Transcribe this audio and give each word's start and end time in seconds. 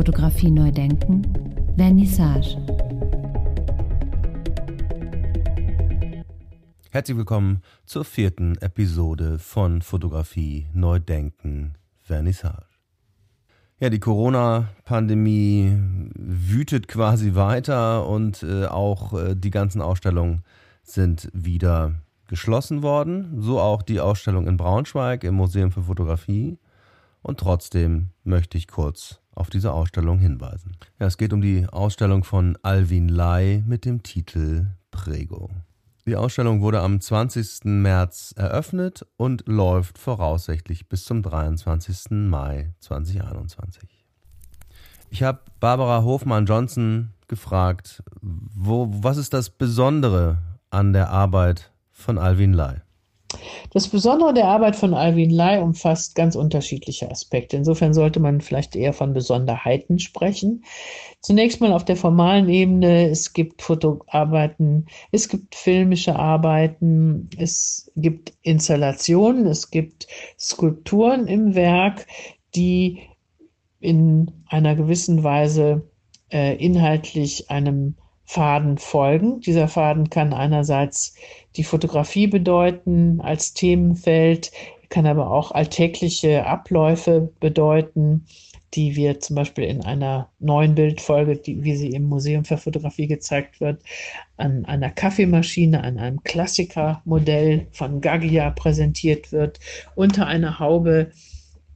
Fotografie 0.00 0.50
neu 0.50 0.72
denken, 0.72 1.20
Vernissage. 1.76 2.56
Herzlich 6.90 7.18
willkommen 7.18 7.60
zur 7.84 8.06
vierten 8.06 8.56
Episode 8.62 9.38
von 9.38 9.82
Fotografie 9.82 10.68
neu 10.72 11.00
denken, 11.00 11.74
Vernissage. 11.98 12.64
Ja, 13.78 13.90
die 13.90 14.00
Corona-Pandemie 14.00 15.76
wütet 16.14 16.88
quasi 16.88 17.34
weiter 17.34 18.06
und 18.06 18.42
äh, 18.42 18.64
auch 18.64 19.12
äh, 19.12 19.36
die 19.36 19.50
ganzen 19.50 19.82
Ausstellungen 19.82 20.44
sind 20.82 21.28
wieder 21.34 21.96
geschlossen 22.26 22.82
worden. 22.82 23.42
So 23.42 23.60
auch 23.60 23.82
die 23.82 24.00
Ausstellung 24.00 24.46
in 24.46 24.56
Braunschweig 24.56 25.24
im 25.24 25.34
Museum 25.34 25.70
für 25.70 25.82
Fotografie. 25.82 26.56
Und 27.20 27.38
trotzdem 27.38 28.12
möchte 28.24 28.56
ich 28.56 28.66
kurz 28.66 29.19
auf 29.34 29.50
diese 29.50 29.72
Ausstellung 29.72 30.18
hinweisen. 30.18 30.76
Ja, 30.98 31.06
es 31.06 31.18
geht 31.18 31.32
um 31.32 31.40
die 31.40 31.66
Ausstellung 31.66 32.24
von 32.24 32.58
Alvin 32.62 33.08
Lai 33.08 33.62
mit 33.66 33.84
dem 33.84 34.02
Titel 34.02 34.66
Prego. 34.90 35.50
Die 36.06 36.16
Ausstellung 36.16 36.60
wurde 36.60 36.80
am 36.80 37.00
20. 37.00 37.64
März 37.64 38.34
eröffnet 38.36 39.06
und 39.16 39.46
läuft 39.46 39.98
voraussichtlich 39.98 40.88
bis 40.88 41.04
zum 41.04 41.22
23. 41.22 42.10
Mai 42.10 42.72
2021. 42.80 43.88
Ich 45.10 45.22
habe 45.22 45.40
Barbara 45.60 46.02
Hofmann-Johnson 46.02 47.10
gefragt, 47.28 48.02
wo, 48.20 48.88
was 48.90 49.18
ist 49.18 49.34
das 49.34 49.50
Besondere 49.50 50.38
an 50.70 50.92
der 50.92 51.10
Arbeit 51.10 51.72
von 51.92 52.18
Alvin 52.18 52.52
Lai? 52.52 52.82
Das 53.72 53.88
Besondere 53.88 54.34
der 54.34 54.46
Arbeit 54.46 54.74
von 54.76 54.94
Alvin 54.94 55.30
Lai 55.30 55.60
umfasst 55.62 56.14
ganz 56.14 56.34
unterschiedliche 56.34 57.10
Aspekte. 57.10 57.56
Insofern 57.56 57.94
sollte 57.94 58.18
man 58.18 58.40
vielleicht 58.40 58.74
eher 58.74 58.92
von 58.92 59.12
Besonderheiten 59.12 59.98
sprechen. 59.98 60.64
Zunächst 61.20 61.60
mal 61.60 61.72
auf 61.72 61.84
der 61.84 61.96
formalen 61.96 62.48
Ebene. 62.48 63.08
Es 63.08 63.32
gibt 63.32 63.62
Fotoarbeiten, 63.62 64.86
es 65.12 65.28
gibt 65.28 65.54
filmische 65.54 66.16
Arbeiten, 66.16 67.30
es 67.38 67.92
gibt 67.94 68.32
Installationen, 68.42 69.46
es 69.46 69.70
gibt 69.70 70.08
Skulpturen 70.38 71.26
im 71.26 71.54
Werk, 71.54 72.06
die 72.54 73.00
in 73.78 74.44
einer 74.48 74.74
gewissen 74.74 75.22
Weise 75.22 75.88
äh, 76.32 76.56
inhaltlich 76.56 77.50
einem 77.50 77.96
Faden 78.30 78.78
folgen. 78.78 79.40
Dieser 79.40 79.66
Faden 79.66 80.08
kann 80.08 80.32
einerseits 80.32 81.16
die 81.56 81.64
Fotografie 81.64 82.28
bedeuten 82.28 83.20
als 83.20 83.54
Themenfeld, 83.54 84.52
kann 84.88 85.04
aber 85.06 85.32
auch 85.32 85.50
alltägliche 85.50 86.46
Abläufe 86.46 87.32
bedeuten, 87.40 88.26
die 88.74 88.94
wir 88.94 89.18
zum 89.18 89.34
Beispiel 89.34 89.64
in 89.64 89.84
einer 89.84 90.28
neuen 90.38 90.76
Bildfolge, 90.76 91.38
die, 91.38 91.64
wie 91.64 91.74
sie 91.74 91.88
im 91.88 92.04
Museum 92.04 92.44
für 92.44 92.56
Fotografie 92.56 93.08
gezeigt 93.08 93.60
wird, 93.60 93.82
an 94.36 94.64
einer 94.64 94.90
Kaffeemaschine, 94.90 95.82
an 95.82 95.98
einem 95.98 96.22
Klassikermodell 96.22 97.66
von 97.72 98.00
Gaggia 98.00 98.50
präsentiert 98.50 99.32
wird. 99.32 99.58
Unter 99.96 100.28
einer 100.28 100.60
Haube 100.60 101.10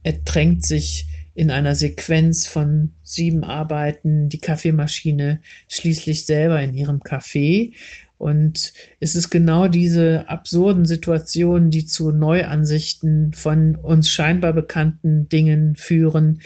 ertränkt 0.03 0.65
sich 0.65 1.05
in 1.35 1.51
einer 1.51 1.75
Sequenz 1.75 2.47
von 2.47 2.93
sieben 3.03 3.43
Arbeiten 3.43 4.29
die 4.29 4.39
Kaffeemaschine 4.39 5.41
schließlich 5.67 6.25
selber 6.25 6.61
in 6.61 6.73
ihrem 6.73 7.01
Café. 7.01 7.73
Und 8.17 8.73
es 9.01 9.15
ist 9.15 9.29
genau 9.29 9.67
diese 9.67 10.29
absurden 10.29 10.85
Situationen, 10.85 11.69
die 11.69 11.85
zu 11.85 12.11
Neuansichten 12.11 13.33
von 13.33 13.75
uns 13.75 14.09
scheinbar 14.09 14.53
bekannten 14.53 15.27
Dingen 15.27 15.75
führen, 15.75 16.41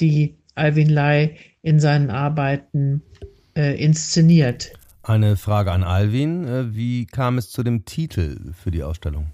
die 0.00 0.36
Alvin 0.54 0.88
Lai 0.88 1.36
in 1.60 1.78
seinen 1.78 2.10
Arbeiten 2.10 3.02
äh, 3.54 3.78
inszeniert. 3.82 4.72
Eine 5.02 5.36
Frage 5.36 5.72
an 5.72 5.82
Alvin. 5.84 6.46
Äh, 6.46 6.74
wie 6.74 7.04
kam 7.04 7.36
es 7.36 7.50
zu 7.50 7.62
dem 7.62 7.84
Titel 7.84 8.52
für 8.54 8.70
die 8.70 8.82
Ausstellung? 8.82 9.26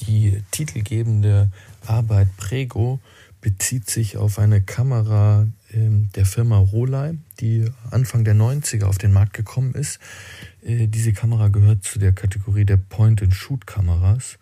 Die 0.00 0.42
titelgebende 0.50 1.50
Arbeit 1.86 2.28
Prego 2.36 3.00
bezieht 3.40 3.88
sich 3.88 4.16
auf 4.16 4.38
eine 4.38 4.60
Kamera 4.60 5.46
äh, 5.72 5.88
der 6.14 6.26
Firma 6.26 6.58
Rolei, 6.58 7.14
die 7.40 7.64
Anfang 7.90 8.24
der 8.24 8.34
90er 8.34 8.84
auf 8.84 8.98
den 8.98 9.12
Markt 9.12 9.34
gekommen 9.34 9.74
ist. 9.74 9.98
Äh, 10.62 10.86
diese 10.88 11.12
Kamera 11.12 11.48
gehört 11.48 11.84
zu 11.84 11.98
der 11.98 12.12
Kategorie 12.12 12.64
der 12.64 12.76
Point-and-Shoot-Kameras. 12.76 14.38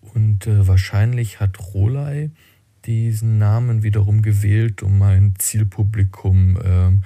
Und 0.00 0.46
äh, 0.46 0.66
wahrscheinlich 0.66 1.40
hat 1.40 1.58
Rolei 1.74 2.30
diesen 2.84 3.38
Namen 3.38 3.82
wiederum 3.82 4.22
gewählt, 4.22 4.82
um 4.82 5.02
ein 5.02 5.34
Zielpublikum, 5.38 6.58
ähm, 6.64 7.02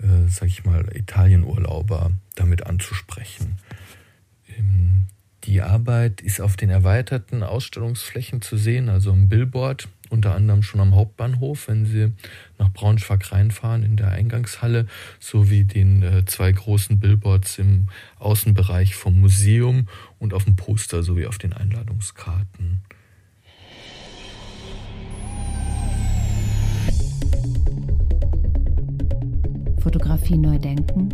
äh, 0.00 0.28
sag 0.28 0.48
ich 0.48 0.64
mal, 0.64 0.94
Italienurlauber 0.94 2.12
damit 2.34 2.66
anzusprechen. 2.66 3.56
Ähm, 4.58 5.06
die 5.44 5.62
Arbeit 5.62 6.20
ist 6.20 6.40
auf 6.40 6.56
den 6.56 6.70
erweiterten 6.70 7.42
Ausstellungsflächen 7.42 8.42
zu 8.42 8.56
sehen, 8.56 8.88
also 8.88 9.12
im 9.12 9.28
Billboard 9.28 9.88
unter 10.12 10.34
anderem 10.34 10.62
schon 10.62 10.80
am 10.80 10.94
Hauptbahnhof, 10.94 11.68
wenn 11.68 11.86
Sie 11.86 12.12
nach 12.58 12.72
Braunschweig 12.72 13.32
reinfahren 13.32 13.82
in 13.82 13.96
der 13.96 14.10
Eingangshalle, 14.10 14.86
sowie 15.18 15.64
den 15.64 16.02
äh, 16.02 16.24
zwei 16.26 16.52
großen 16.52 17.00
Billboards 17.00 17.58
im 17.58 17.86
Außenbereich 18.18 18.94
vom 18.94 19.20
Museum 19.20 19.88
und 20.18 20.34
auf 20.34 20.44
dem 20.44 20.56
Poster 20.56 21.02
sowie 21.02 21.26
auf 21.26 21.38
den 21.38 21.52
Einladungskarten. 21.52 22.82
Fotografie 29.80 30.38
neu 30.38 30.58
denken, 30.58 31.08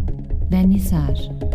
Vernissage. 0.50 1.47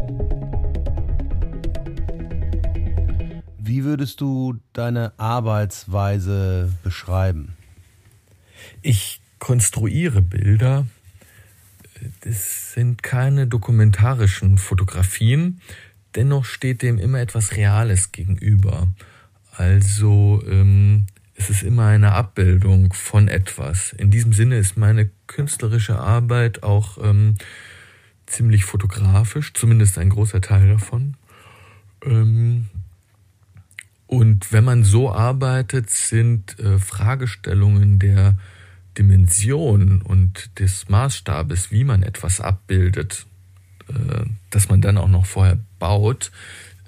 Wie 3.73 3.85
würdest 3.85 4.22
du 4.22 4.59
deine 4.73 5.13
Arbeitsweise 5.17 6.72
beschreiben? 6.84 7.57
Ich 8.84 9.19
konstruiere 9.39 10.22
Bilder. 10.22 10.85
Das 12.22 12.73
sind 12.73 13.01
keine 13.01 13.47
dokumentarischen 13.47 14.59
Fotografien. 14.59 15.59
Dennoch 16.13 16.45
steht 16.45 16.84
dem 16.84 17.00
immer 17.00 17.19
etwas 17.19 17.56
Reales 17.56 18.11
gegenüber. 18.11 18.89
Also 19.57 20.44
ähm, 20.47 21.07
es 21.34 21.50
ist 21.50 21.63
immer 21.63 21.88
eine 21.88 22.11
Abbildung 22.11 22.94
von 22.94 23.28
etwas. 23.28 23.91
In 23.94 24.11
diesem 24.11 24.34
Sinne 24.34 24.59
ist 24.59 24.78
meine 24.78 25.09
künstlerische 25.25 25.97
Arbeit 25.97 26.61
auch 26.61 27.00
ähm, 27.03 27.38
ziemlich 28.28 28.66
fotografisch, 28.66 29.51
zumindest 29.55 29.97
ein 29.97 30.09
großer 30.09 30.41
Teil 30.41 30.67
davon. 30.67 31.16
Ähm, 32.05 32.67
und 34.13 34.53
wenn 34.53 34.63
man 34.63 34.84
so 34.84 35.12
arbeitet, 35.12 35.90
sind 35.90 36.59
äh, 36.59 36.78
Fragestellungen 36.78 37.97
der 37.97 38.38
Dimension 38.96 40.03
und 40.03 40.59
des 40.59 40.88
Maßstabes, 40.88 41.72
wie 41.72 41.84
man 41.84 42.03
etwas 42.03 42.40
abbildet, 42.40 43.25
äh, 43.88 44.23
dass 44.52 44.69
man 44.69 44.81
dann 44.81 45.00
auch 45.00 45.07
noch 45.07 45.25
vorher 45.25 45.57
baut, 45.79 46.31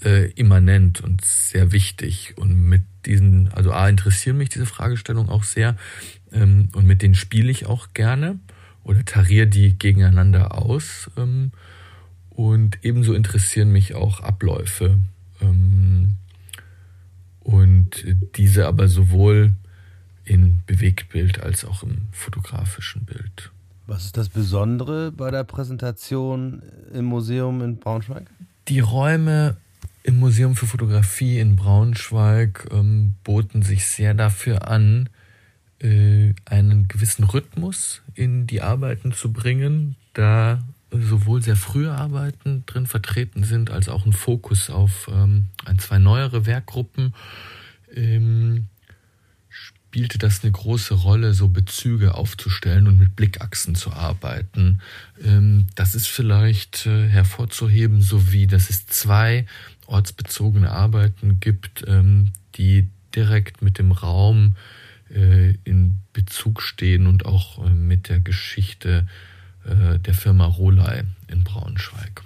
äh, 0.03 0.29
immanent 0.33 1.01
und 1.01 1.25
sehr 1.25 1.71
wichtig. 1.71 2.35
Und 2.37 2.69
mit 2.69 2.83
diesen, 3.07 3.51
also 3.53 3.71
A, 3.71 3.89
interessieren 3.89 4.37
mich 4.37 4.49
diese 4.49 4.67
Fragestellungen 4.67 5.31
auch 5.31 5.45
sehr 5.45 5.77
ähm, 6.31 6.69
und 6.73 6.85
mit 6.85 7.01
denen 7.01 7.15
spiele 7.15 7.49
ich 7.49 7.65
auch 7.65 7.93
gerne 7.95 8.37
oder 8.83 9.03
tariere 9.03 9.47
die 9.47 9.75
gegeneinander 9.79 10.55
aus. 10.55 11.09
Ähm, 11.17 11.53
und 12.29 12.77
ebenso 12.83 13.15
interessieren 13.15 13.71
mich 13.71 13.95
auch 13.95 14.19
Abläufe. 14.19 14.99
Ähm, 15.41 16.17
und 17.45 18.03
diese 18.35 18.67
aber 18.67 18.87
sowohl 18.87 19.53
in 20.23 20.61
Bewegtbild 20.65 21.41
als 21.41 21.63
auch 21.63 21.83
im 21.83 22.07
fotografischen 22.11 23.05
Bild. 23.05 23.51
Was 23.85 24.05
ist 24.05 24.17
das 24.17 24.29
Besondere 24.29 25.11
bei 25.11 25.29
der 25.29 25.43
Präsentation 25.43 26.63
im 26.91 27.05
Museum 27.05 27.61
in 27.61 27.77
Braunschweig? 27.77 28.25
Die 28.67 28.79
Räume 28.79 29.57
im 30.01 30.19
Museum 30.19 30.55
für 30.55 30.65
Fotografie 30.65 31.39
in 31.39 31.55
Braunschweig 31.55 32.67
ähm, 32.71 33.13
boten 33.23 33.61
sich 33.61 33.85
sehr 33.85 34.15
dafür 34.15 34.67
an, 34.67 35.09
äh, 35.79 36.33
einen 36.45 36.87
gewissen 36.87 37.25
Rhythmus 37.25 38.01
in 38.15 38.47
die 38.47 38.61
Arbeiten 38.61 39.11
zu 39.11 39.31
bringen, 39.31 39.95
da 40.13 40.63
sowohl 41.01 41.41
sehr 41.41 41.55
frühe 41.55 41.91
Arbeiten 41.91 42.63
drin 42.65 42.85
vertreten 42.85 43.43
sind, 43.43 43.69
als 43.69 43.89
auch 43.89 44.05
ein 44.05 44.13
Fokus 44.13 44.69
auf 44.69 45.09
ähm, 45.11 45.47
ein, 45.65 45.79
zwei 45.79 45.97
neuere 45.97 46.45
Werkgruppen, 46.45 47.13
ähm, 47.93 48.67
spielte 49.49 50.17
das 50.17 50.43
eine 50.43 50.51
große 50.51 50.93
Rolle, 50.93 51.33
so 51.33 51.47
Bezüge 51.47 52.15
aufzustellen 52.15 52.87
und 52.87 52.99
mit 52.99 53.15
Blickachsen 53.15 53.75
zu 53.75 53.93
arbeiten. 53.93 54.81
Ähm, 55.23 55.67
das 55.75 55.95
ist 55.95 56.07
vielleicht 56.07 56.85
äh, 56.85 57.07
hervorzuheben, 57.07 58.01
sowie 58.01 58.47
dass 58.47 58.69
es 58.69 58.87
zwei 58.87 59.45
ortsbezogene 59.87 60.71
Arbeiten 60.71 61.39
gibt, 61.39 61.85
ähm, 61.87 62.31
die 62.55 62.89
direkt 63.15 63.61
mit 63.61 63.77
dem 63.77 63.91
Raum 63.91 64.55
äh, 65.13 65.55
in 65.63 65.97
Bezug 66.11 66.61
stehen 66.61 67.07
und 67.07 67.25
auch 67.25 67.65
äh, 67.65 67.69
mit 67.69 68.09
der 68.09 68.19
Geschichte 68.19 69.05
äh, 69.07 69.34
der 69.65 70.13
Firma 70.13 70.45
Rolei 70.45 71.03
in 71.27 71.43
Braunschweig. 71.43 72.23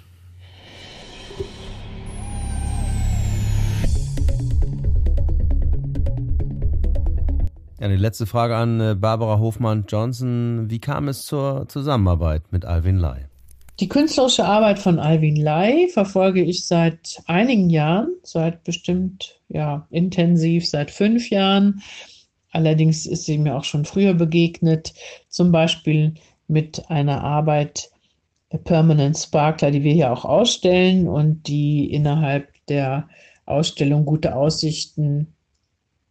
Ja, 7.80 7.88
die 7.88 7.96
letzte 7.96 8.26
Frage 8.26 8.56
an 8.56 8.78
äh, 8.78 8.94
Barbara 8.94 9.38
Hofmann-Johnson. 9.38 10.66
Wie 10.68 10.80
kam 10.80 11.08
es 11.08 11.24
zur 11.24 11.66
Zusammenarbeit 11.66 12.42
mit 12.52 12.66
Alvin 12.66 12.98
Lai? 12.98 13.26
Die 13.80 13.88
künstlerische 13.88 14.44
Arbeit 14.44 14.78
von 14.78 14.98
Alvin 14.98 15.36
Lai 15.36 15.88
verfolge 15.90 16.42
ich 16.42 16.66
seit 16.66 17.22
einigen 17.24 17.70
Jahren, 17.70 18.10
seit 18.22 18.64
bestimmt 18.64 19.40
ja 19.48 19.86
intensiv 19.88 20.68
seit 20.68 20.90
fünf 20.90 21.30
Jahren. 21.30 21.80
Allerdings 22.50 23.06
ist 23.06 23.24
sie 23.24 23.38
mir 23.38 23.56
auch 23.56 23.64
schon 23.64 23.86
früher 23.86 24.12
begegnet, 24.12 24.92
zum 25.30 25.50
Beispiel 25.50 26.16
mit 26.50 26.90
einer 26.90 27.22
Arbeit 27.22 27.90
Permanent 28.64 29.16
Sparkler, 29.16 29.70
die 29.70 29.84
wir 29.84 29.92
hier 29.92 30.12
auch 30.12 30.24
ausstellen 30.24 31.08
und 31.08 31.46
die 31.46 31.92
innerhalb 31.92 32.48
der 32.66 33.08
Ausstellung 33.46 34.04
Gute 34.04 34.34
Aussichten 34.34 35.34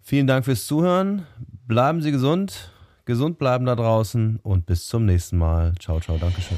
Vielen 0.00 0.26
Dank 0.26 0.46
fürs 0.46 0.66
Zuhören. 0.66 1.26
Bleiben 1.66 2.00
Sie 2.00 2.10
gesund, 2.10 2.72
gesund 3.04 3.38
bleiben 3.38 3.66
da 3.66 3.76
draußen 3.76 4.38
und 4.42 4.64
bis 4.64 4.86
zum 4.86 5.04
nächsten 5.04 5.36
Mal. 5.36 5.74
Ciao, 5.78 6.00
ciao, 6.00 6.16
Dankeschön. 6.16 6.56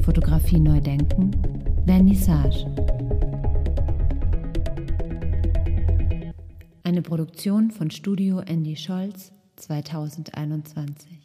Fotografie 0.00 0.60
neu 0.60 0.80
denken, 0.80 1.30
Vernissage. 1.86 2.83
Produktion 7.04 7.70
von 7.70 7.90
Studio 7.90 8.40
Andy 8.40 8.76
Scholz 8.76 9.30
2021. 9.56 11.23